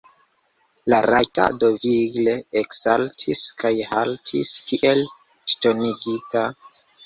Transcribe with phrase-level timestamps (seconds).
[0.93, 5.07] La rajdato vigle eksaltis kaj haltis kiel
[5.55, 6.47] ŝtonigita.